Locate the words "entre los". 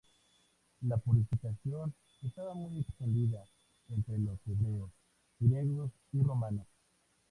3.89-4.39